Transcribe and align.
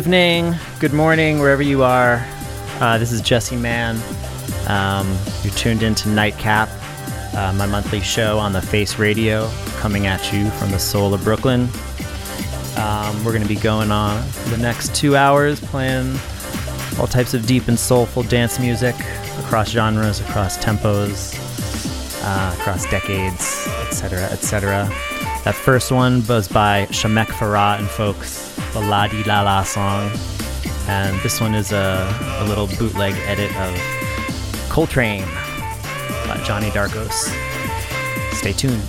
Evening, 0.00 0.54
good 0.78 0.94
morning, 0.94 1.40
wherever 1.40 1.60
you 1.60 1.82
are. 1.82 2.26
Uh, 2.80 2.96
this 2.96 3.12
is 3.12 3.20
Jesse 3.20 3.54
Mann. 3.54 3.96
Um, 4.66 5.06
you're 5.42 5.52
tuned 5.52 5.82
into 5.82 6.08
Nightcap, 6.08 6.70
uh, 7.34 7.52
my 7.52 7.66
monthly 7.66 8.00
show 8.00 8.38
on 8.38 8.54
the 8.54 8.62
Face 8.62 8.98
Radio, 8.98 9.50
coming 9.76 10.06
at 10.06 10.32
you 10.32 10.48
from 10.52 10.70
the 10.70 10.78
soul 10.78 11.12
of 11.12 11.22
Brooklyn. 11.22 11.68
Um, 12.78 13.22
we're 13.22 13.32
going 13.32 13.42
to 13.42 13.48
be 13.48 13.60
going 13.60 13.90
on 13.90 14.26
the 14.48 14.56
next 14.56 14.94
two 14.94 15.16
hours 15.16 15.60
playing 15.60 16.18
all 16.98 17.06
types 17.06 17.34
of 17.34 17.44
deep 17.44 17.68
and 17.68 17.78
soulful 17.78 18.22
dance 18.22 18.58
music 18.58 18.94
across 19.40 19.68
genres, 19.68 20.20
across 20.20 20.56
tempos, 20.56 21.34
uh, 22.24 22.56
across 22.58 22.90
decades, 22.90 23.68
etc., 23.86 24.22
etc. 24.30 24.88
That 25.44 25.54
first 25.54 25.92
one 25.92 26.26
was 26.26 26.48
by 26.48 26.86
Shamek 26.86 27.26
Farrah 27.26 27.78
and 27.78 27.86
folks 27.86 28.39
the 28.72 28.80
La 28.80 29.06
Di 29.06 29.22
La 29.24 29.42
La 29.42 29.62
song. 29.62 30.10
And 30.88 31.18
this 31.20 31.40
one 31.40 31.54
is 31.54 31.72
a, 31.72 32.08
a 32.40 32.44
little 32.44 32.66
bootleg 32.66 33.14
edit 33.26 33.54
of 33.56 33.74
Coltrane 34.68 35.24
by 36.26 36.40
Johnny 36.44 36.70
Darkos. 36.70 37.28
Stay 38.34 38.52
tuned. 38.52 38.82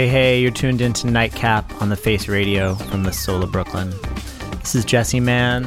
Hey, 0.00 0.08
hey, 0.08 0.40
you're 0.40 0.50
tuned 0.50 0.80
into 0.80 1.08
Nightcap 1.08 1.82
on 1.82 1.90
the 1.90 1.94
Face 1.94 2.26
Radio 2.26 2.74
from 2.74 3.02
the 3.02 3.12
Soul 3.12 3.42
of 3.42 3.52
Brooklyn. 3.52 3.92
This 4.60 4.74
is 4.74 4.86
Jesse 4.86 5.20
Mann 5.20 5.66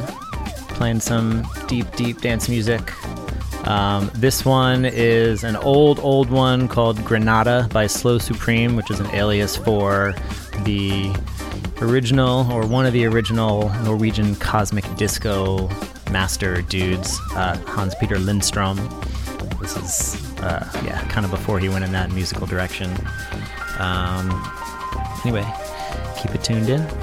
playing 0.69 1.01
some 1.01 1.47
deep, 1.67 1.85
deep 1.95 2.19
dance 2.19 2.49
music. 2.49 2.91
Um, 3.67 4.09
this 4.15 4.43
one 4.43 4.85
is 4.85 5.43
an 5.43 5.55
old, 5.55 5.99
old 5.99 6.31
one 6.31 6.67
called 6.67 7.05
Granada 7.05 7.69
by 7.71 7.85
Slow 7.85 8.17
Supreme, 8.17 8.75
which 8.75 8.89
is 8.89 8.99
an 8.99 9.05
alias 9.13 9.55
for 9.55 10.15
the 10.63 11.15
original 11.79 12.51
or 12.51 12.65
one 12.65 12.87
of 12.87 12.93
the 12.93 13.05
original 13.05 13.69
Norwegian 13.83 14.35
cosmic 14.37 14.83
disco 14.95 15.69
master 16.09 16.63
dudes, 16.63 17.19
uh, 17.35 17.55
Hans 17.67 17.93
Peter 17.99 18.17
Lindstrom. 18.17 18.77
This 19.61 19.77
is, 19.77 20.39
uh, 20.39 20.67
yeah, 20.83 21.07
kind 21.09 21.23
of 21.23 21.29
before 21.29 21.59
he 21.59 21.69
went 21.69 21.85
in 21.85 21.91
that 21.91 22.11
musical 22.11 22.47
direction. 22.47 22.89
Um, 23.83 24.31
anyway, 25.25 25.45
keep 26.21 26.33
it 26.33 26.41
tuned 26.41 26.69
in. 26.69 27.02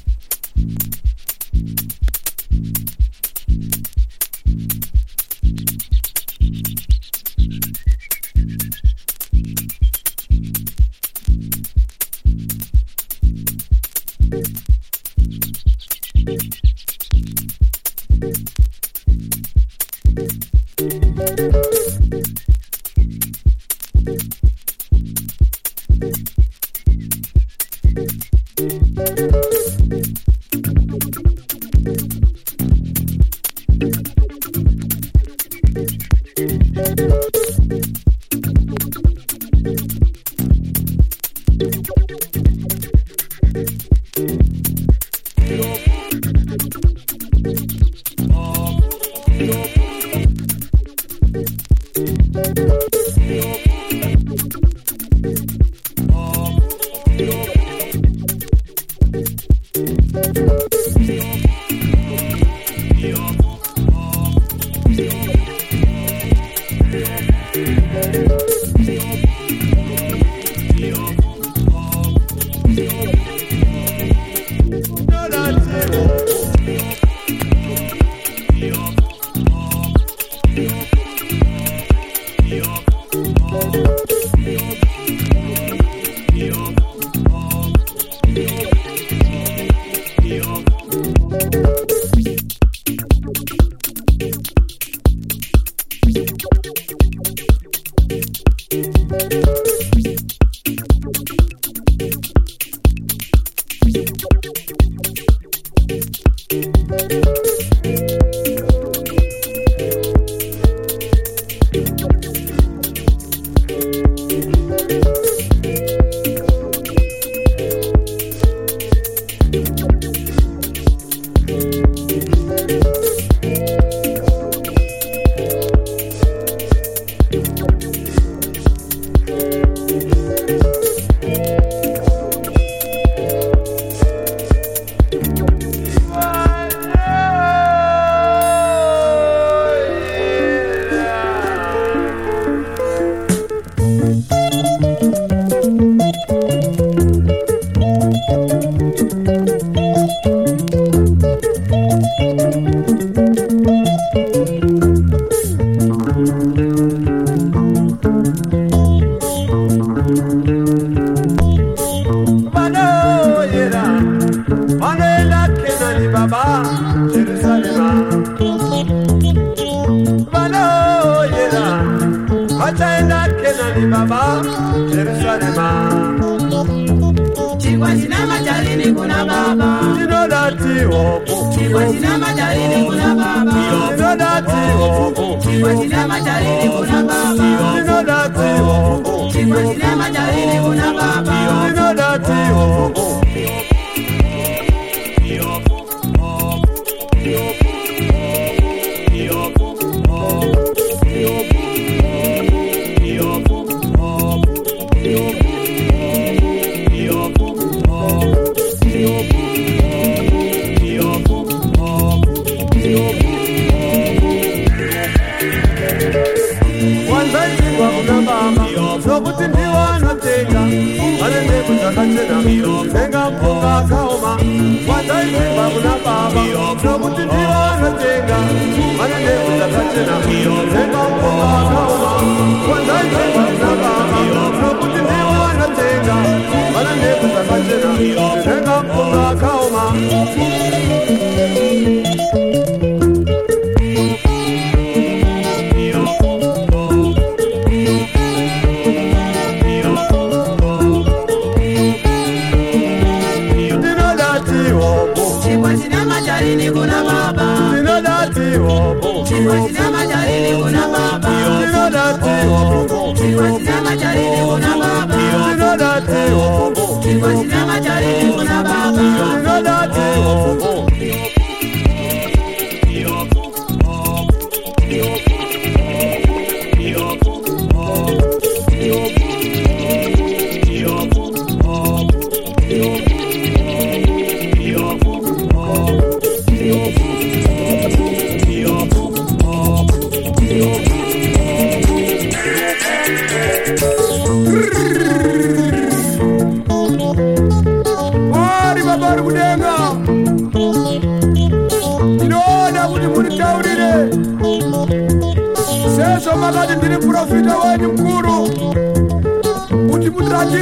Hare 268.01 268.40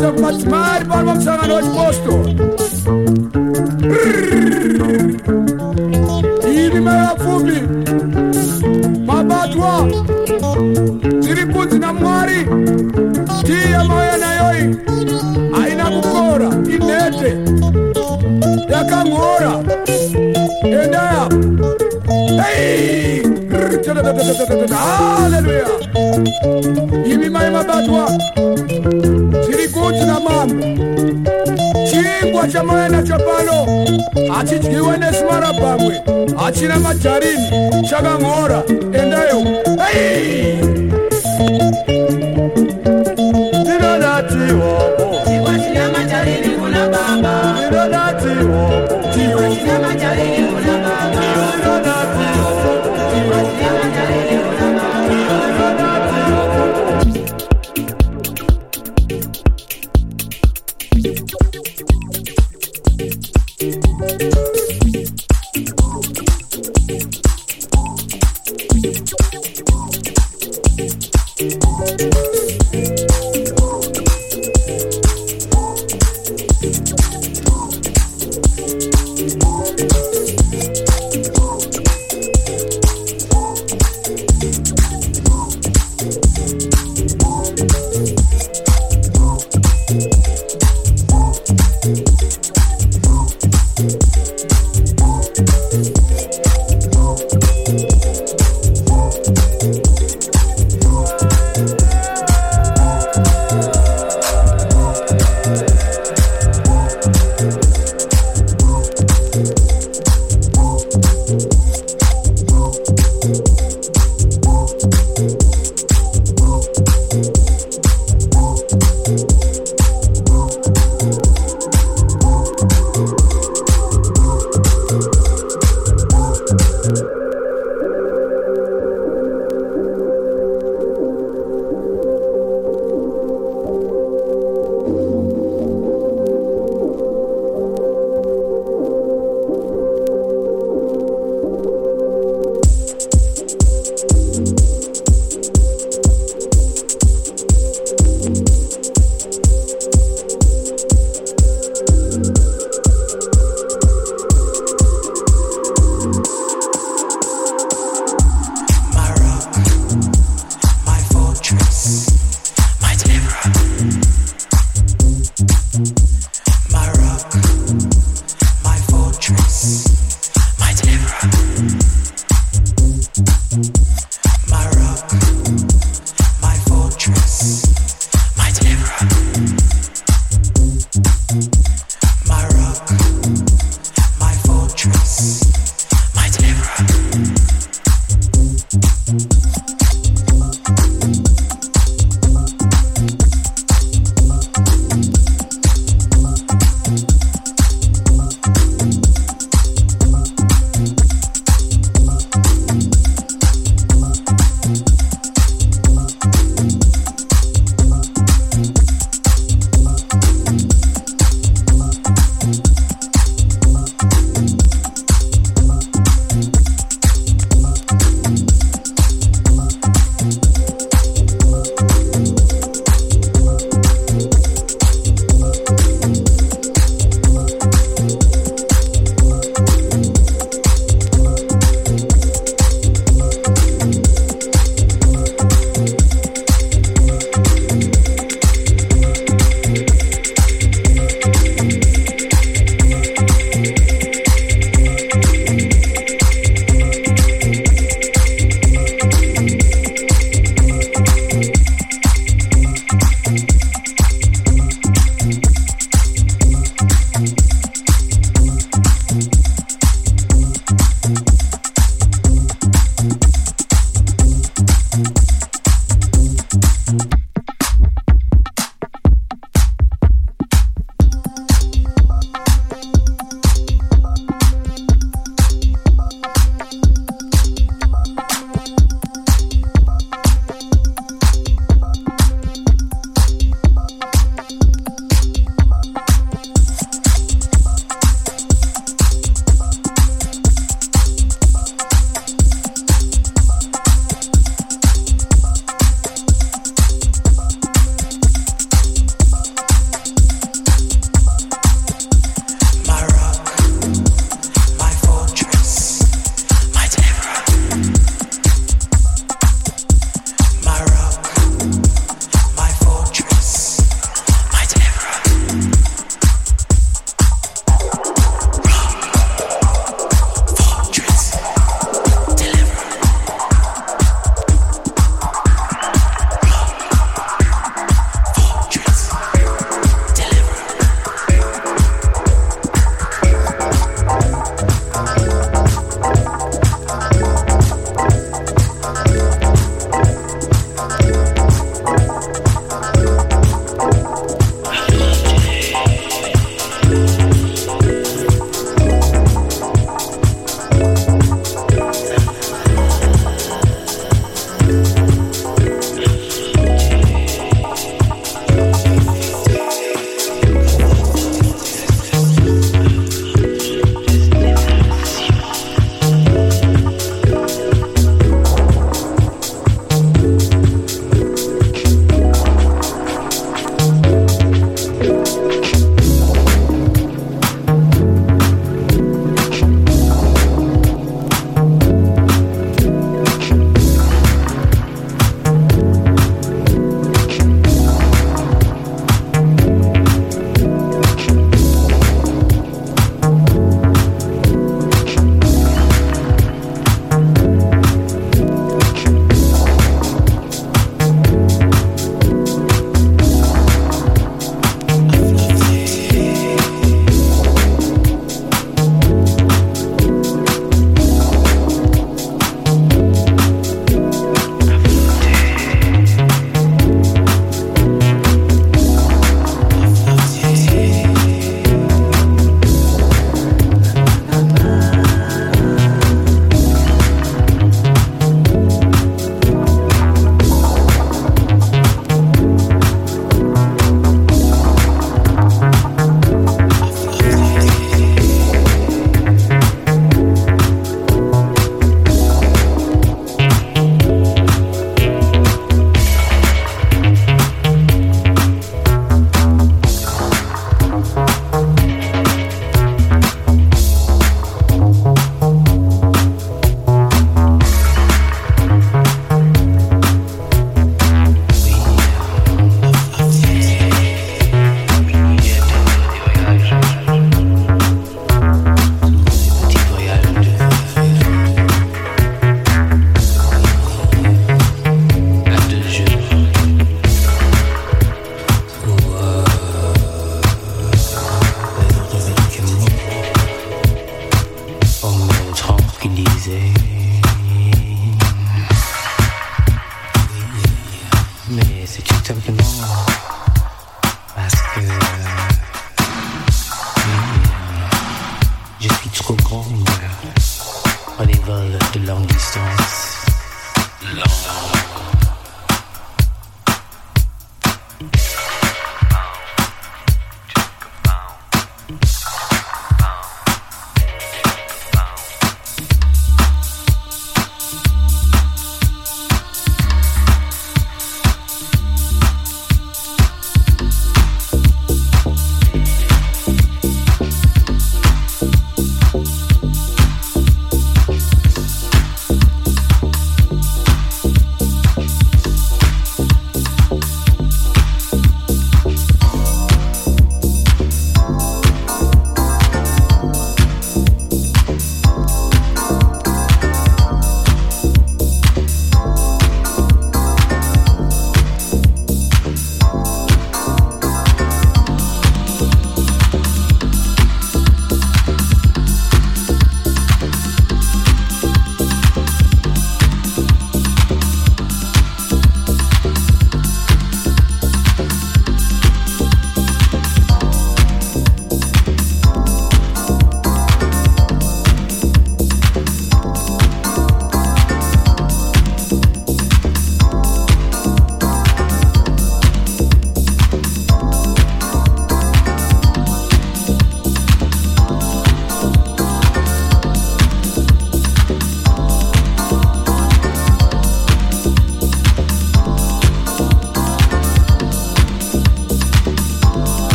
kuratidza 0.00 0.12
kumadzimai 0.12 0.84
pano 0.84 1.04
pamusangano 1.06 1.54
wechipostori 1.54 2.32
imi 6.56 6.80
mevapfumi 6.80 7.58
mabatwa 9.06 9.88
dziri 11.20 11.46
kunzi 11.52 11.78
namwari 11.78 12.46
tii 13.44 13.72
yamauya 13.72 14.16
nayoyi 14.16 14.76
haina 15.52 15.84
kukora 15.90 16.48
inhete 16.74 17.30
yakanghora 18.72 19.52
endaya 20.62 21.28
haleluya 25.20 25.66
imi 27.12 27.28
mai 27.30 27.50
mabatwa 27.50 28.10
chemwana 32.52 33.02
chepano 33.02 33.86
hachidyiwe 34.34 34.96
nesimarabhangwe 34.98 36.02
hachina 36.36 36.78
majarini. 36.78 37.50
Chakanghora 37.90 38.62
endayo. 38.92 39.40
Tinodatiwopo 43.64 45.06
tinodatiwopo 45.30 46.60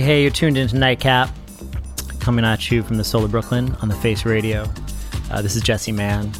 Hey, 0.00 0.22
you're 0.22 0.30
tuned 0.30 0.58
into 0.58 0.76
Nightcap, 0.76 1.30
coming 2.20 2.44
at 2.44 2.70
you 2.70 2.82
from 2.82 2.98
the 2.98 3.02
Soul 3.02 3.24
of 3.24 3.30
Brooklyn 3.30 3.74
on 3.76 3.88
the 3.88 3.94
Face 3.94 4.26
Radio. 4.26 4.70
Uh, 5.30 5.40
this 5.40 5.56
is 5.56 5.62
Jesse 5.62 5.90
Mann. 5.90 6.32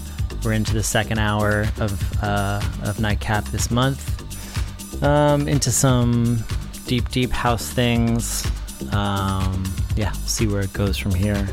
We're 0.44 0.52
into 0.52 0.74
the 0.74 0.82
second 0.82 1.18
hour 1.18 1.62
of, 1.80 2.22
uh, 2.22 2.60
of 2.84 3.00
Nightcap 3.00 3.46
this 3.46 3.70
month. 3.70 5.02
Um, 5.02 5.48
into 5.48 5.72
some 5.72 6.44
deep, 6.86 7.08
deep 7.08 7.30
house 7.30 7.70
things. 7.70 8.46
Um, 8.92 9.64
yeah, 9.96 10.12
see 10.12 10.46
where 10.46 10.60
it 10.60 10.72
goes 10.74 10.98
from 10.98 11.14
here. 11.14 11.48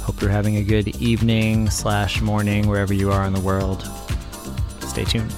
Hope 0.00 0.22
you're 0.22 0.30
having 0.30 0.56
a 0.56 0.62
good 0.62 0.88
evening 0.96 1.68
slash 1.68 2.22
morning 2.22 2.68
wherever 2.68 2.94
you 2.94 3.12
are 3.12 3.26
in 3.26 3.34
the 3.34 3.40
world. 3.40 3.86
Stay 4.80 5.04
tuned. 5.04 5.32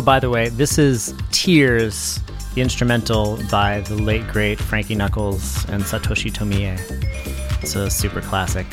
Oh, 0.00 0.02
by 0.02 0.18
the 0.18 0.30
way, 0.30 0.48
this 0.48 0.78
is 0.78 1.12
Tears, 1.30 2.20
the 2.54 2.62
instrumental 2.62 3.38
by 3.50 3.82
the 3.82 3.96
late 3.96 4.26
great 4.28 4.58
Frankie 4.58 4.94
Knuckles 4.94 5.68
and 5.68 5.82
Satoshi 5.82 6.32
Tomiie. 6.32 6.80
It's 7.62 7.76
a 7.76 7.90
super 7.90 8.22
classic. 8.22 8.66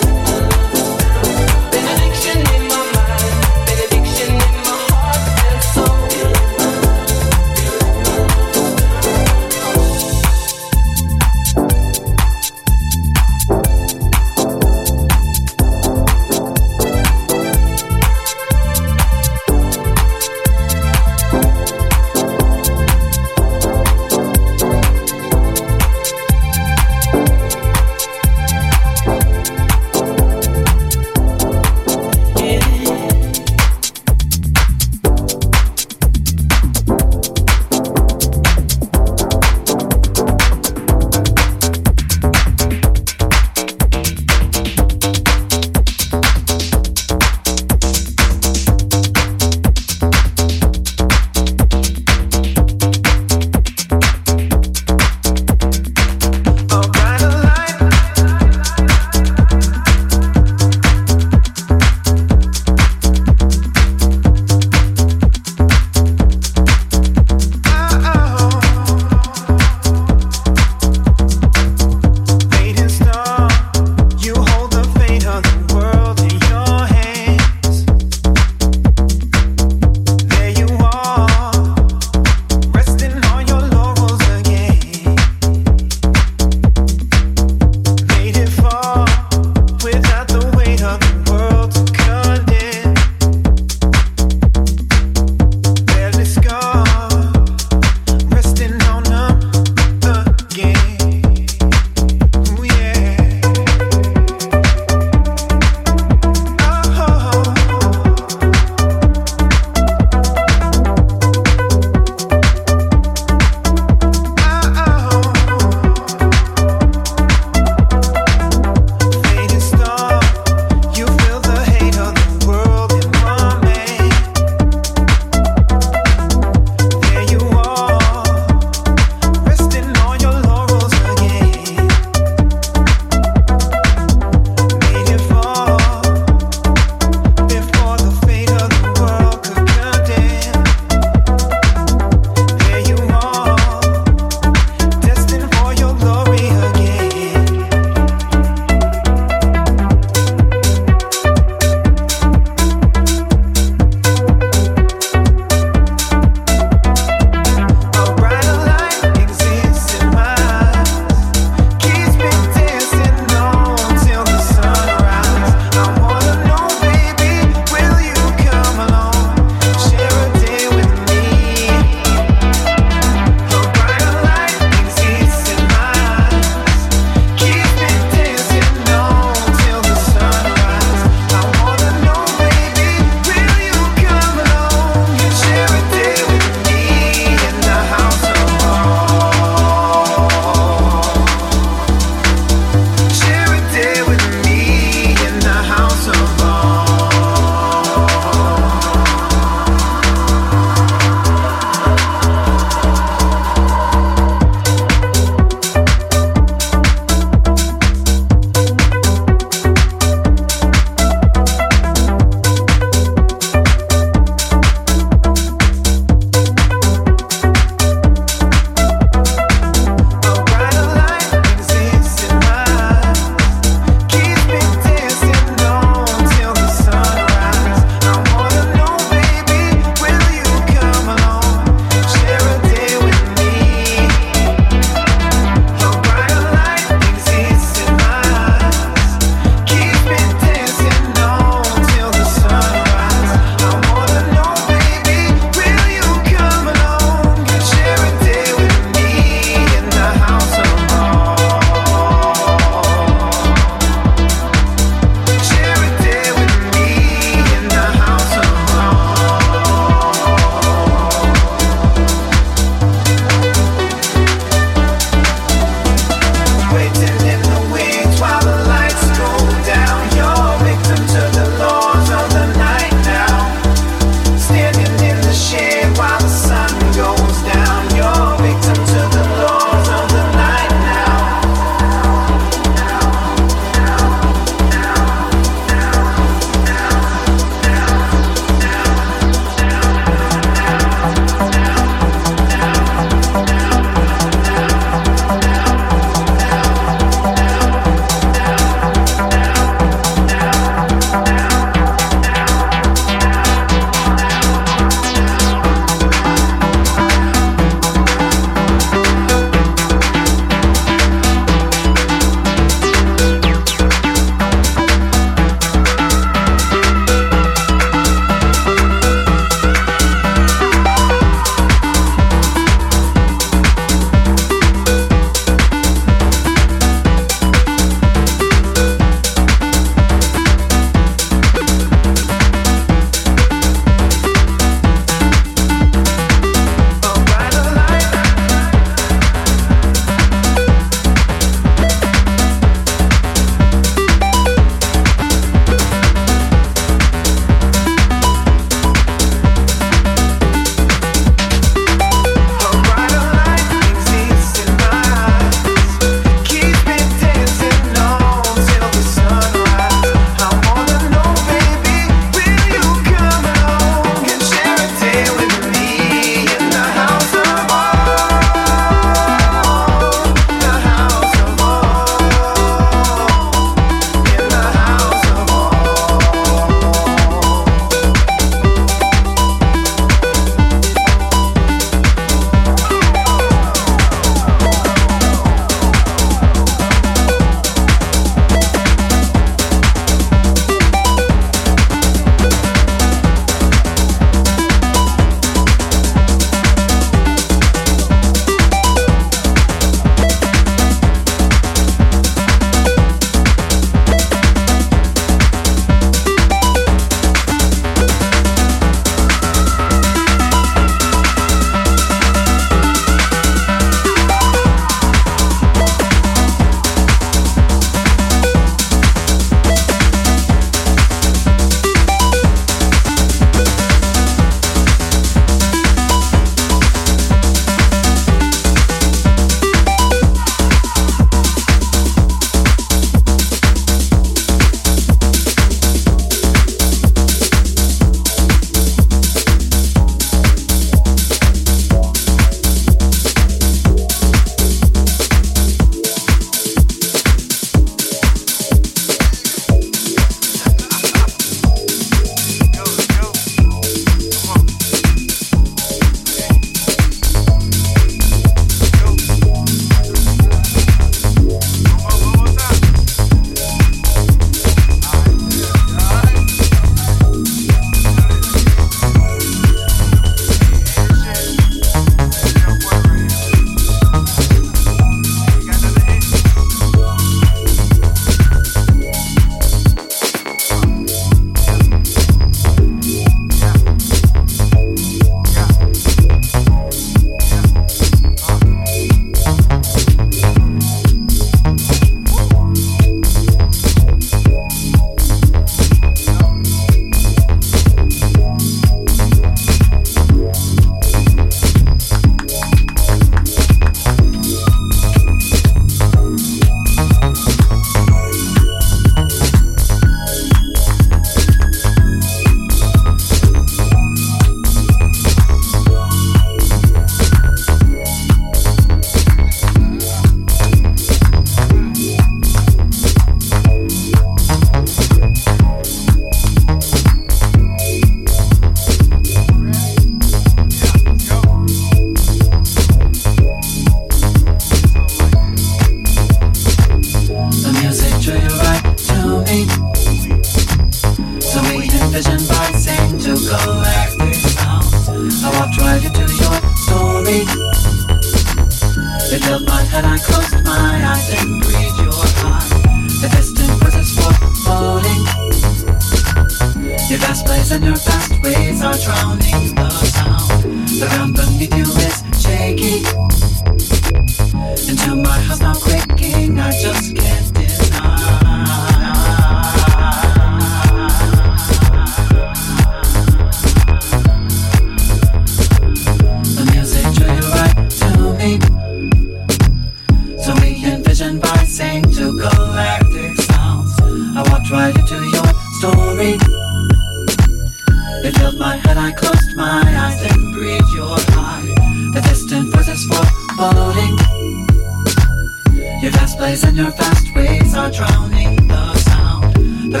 and 596.64 596.76
your 596.76 596.90
fast 596.90 597.34
ways 597.34 597.74
are 597.74 597.90
drowning 597.90 598.56
the 598.66 598.94
sound. 598.98 599.54
The 599.92 600.00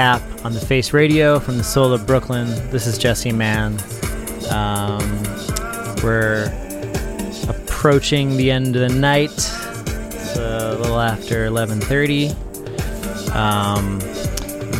on 0.00 0.54
the 0.54 0.60
Face 0.60 0.94
Radio 0.94 1.38
from 1.38 1.58
the 1.58 1.62
soul 1.62 1.92
of 1.92 2.06
Brooklyn. 2.06 2.46
This 2.70 2.86
is 2.86 2.96
Jesse 2.96 3.32
Mann. 3.32 3.78
Um, 4.50 5.22
we're 6.02 6.46
approaching 7.46 8.38
the 8.38 8.50
end 8.50 8.76
of 8.76 8.88
the 8.88 8.98
night. 8.98 9.30
It's 9.30 10.36
a 10.36 10.78
little 10.80 10.98
after 10.98 11.44
11:30. 11.44 12.30
Um, 13.36 13.98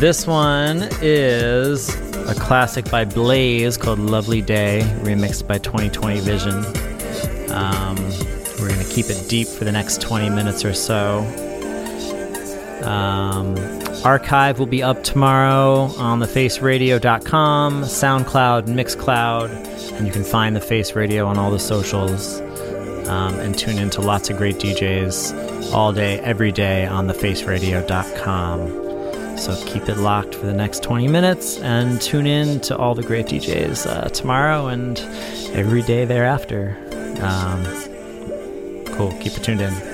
this 0.01 0.27
one 0.27 0.89
is 1.03 1.95
a 2.27 2.35
classic 2.35 2.91
by 2.91 3.05
Blaze 3.05 3.77
called 3.77 3.99
"Lovely 3.99 4.41
Day," 4.41 4.81
remixed 5.03 5.47
by 5.47 5.59
2020 5.59 6.21
Vision. 6.21 6.65
Um, 7.53 7.97
we're 8.59 8.71
gonna 8.71 8.85
keep 8.85 9.11
it 9.11 9.29
deep 9.29 9.49
for 9.49 9.67
the 9.67 9.73
next 9.73 10.01
20 10.01 10.31
minutes 10.31 10.65
or 10.65 10.73
so. 10.73 11.19
Um, 12.85 13.80
archive 14.05 14.59
will 14.59 14.67
be 14.67 14.83
up 14.83 15.03
tomorrow 15.03 15.93
on 15.99 16.21
thefaceradio.com, 16.21 17.83
SoundCloud, 17.83 18.67
Mixcloud, 18.67 19.51
and 19.97 20.07
you 20.07 20.13
can 20.13 20.25
find 20.25 20.57
the 20.57 20.61
Face 20.61 20.95
Radio 20.95 21.27
on 21.27 21.39
all 21.39 21.51
the 21.51 21.59
socials. 21.59 22.41
Um, 23.09 23.35
and 23.41 23.59
tune 23.59 23.79
into 23.79 24.01
lots 24.01 24.31
of 24.31 24.37
great 24.37 24.57
DJs 24.57 25.73
all 25.73 25.93
day, 25.93 26.21
every 26.21 26.53
day 26.53 26.87
on 26.87 27.09
thefaceradio.com. 27.09 29.37
So 29.37 29.57
keep 29.65 29.89
it 29.89 29.97
locked 29.97 30.35
for 30.35 30.47
the 30.47 30.53
next 30.53 30.83
20 30.83 31.09
minutes 31.09 31.59
and 31.59 32.01
tune 32.01 32.27
in 32.27 32.61
to 32.61 32.77
all 32.77 32.95
the 32.95 33.03
great 33.03 33.27
DJs 33.27 33.87
uh, 33.87 34.09
tomorrow 34.11 34.69
and 34.69 34.99
every 35.55 35.83
day 35.83 36.05
thereafter. 36.05 36.77
Um, 37.21 37.65
cool. 38.95 39.13
Keep 39.21 39.39
it 39.39 39.43
tuned 39.43 39.63
in. 39.63 39.90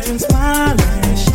Children 0.00 0.18
smiling. 0.18 1.31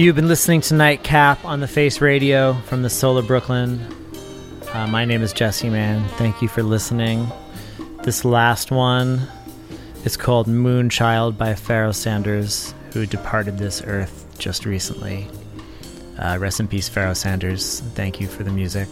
You've 0.00 0.16
been 0.16 0.28
listening 0.28 0.62
to 0.62 0.74
Nightcap 0.74 1.44
on 1.44 1.60
the 1.60 1.68
Face 1.68 2.00
Radio 2.00 2.54
from 2.54 2.80
the 2.80 2.88
Soul 2.88 3.18
of 3.18 3.26
Brooklyn. 3.26 3.86
Uh, 4.72 4.86
my 4.86 5.04
name 5.04 5.20
is 5.20 5.30
Jesse 5.30 5.68
Mann. 5.68 6.08
Thank 6.16 6.40
you 6.40 6.48
for 6.48 6.62
listening. 6.62 7.30
This 8.02 8.24
last 8.24 8.70
one 8.70 9.28
is 10.06 10.16
called 10.16 10.46
Moonchild 10.46 11.36
by 11.36 11.54
Pharoah 11.54 11.92
Sanders, 11.92 12.72
who 12.94 13.04
departed 13.04 13.58
this 13.58 13.82
earth 13.82 14.24
just 14.38 14.64
recently. 14.64 15.28
Uh, 16.18 16.38
rest 16.40 16.60
in 16.60 16.66
peace, 16.66 16.88
Pharoah 16.88 17.14
Sanders. 17.14 17.80
Thank 17.94 18.22
you 18.22 18.26
for 18.26 18.42
the 18.42 18.50
music. 18.50 18.88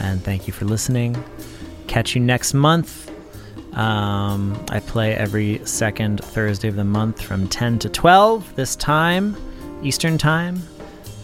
And 0.00 0.24
thank 0.24 0.46
you 0.46 0.54
for 0.54 0.64
listening. 0.64 1.22
Catch 1.86 2.14
you 2.14 2.22
next 2.22 2.54
month. 2.54 3.10
Um, 3.76 4.58
I 4.70 4.80
play 4.80 5.14
every 5.14 5.60
second 5.66 6.24
Thursday 6.24 6.68
of 6.68 6.76
the 6.76 6.84
month 6.84 7.20
from 7.20 7.46
10 7.46 7.78
to 7.80 7.90
12 7.90 8.56
this 8.56 8.74
time, 8.74 9.36
Eastern 9.82 10.18
Time. 10.18 10.62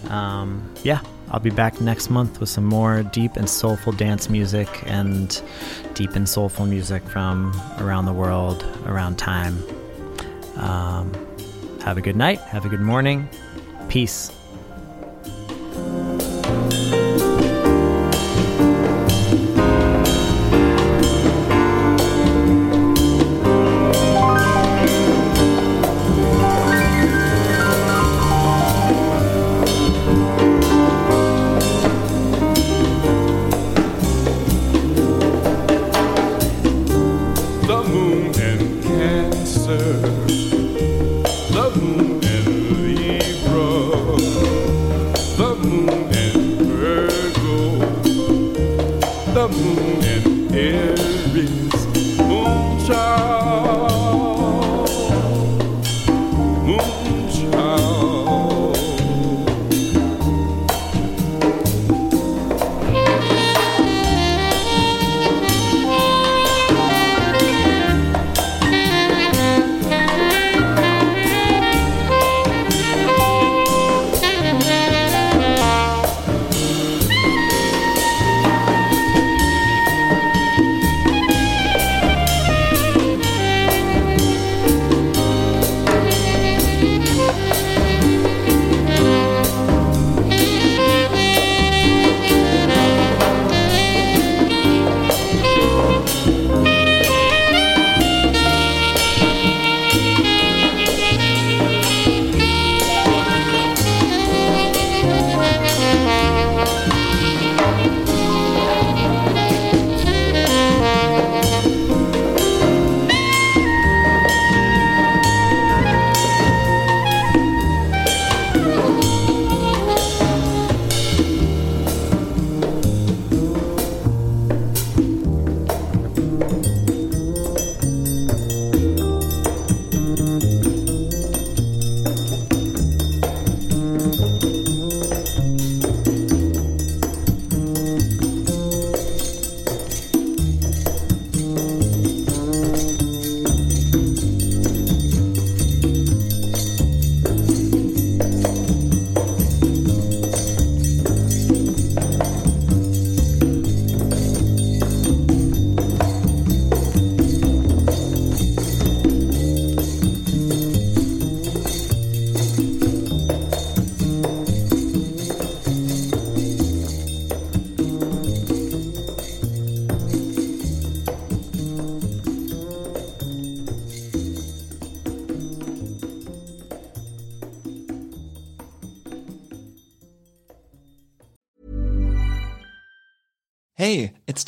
Um, 0.09 0.73
yeah, 0.83 1.01
I'll 1.31 1.41
be 1.41 1.51
back 1.51 1.81
next 1.81 2.11
month 2.11 2.41
with 2.41 2.49
some 2.49 2.65
more 2.65 3.03
deep 3.03 3.37
and 3.37 3.49
soulful 3.49 3.93
dance 3.93 4.29
music 4.29 4.69
and 4.87 5.41
deep 5.95 6.17
and 6.17 6.29
soulful 6.29 6.67
music 6.67 7.03
from 7.05 7.53
around 7.79 8.07
the 8.07 8.13
world, 8.13 8.65
around 8.87 9.17
time. 9.17 9.63
Um, 10.57 11.13
have 11.83 11.97
a 11.97 12.01
good 12.01 12.17
night. 12.17 12.41
Have 12.41 12.65
a 12.65 12.69
good 12.69 12.81
morning. 12.81 13.29
Peace. 13.89 14.33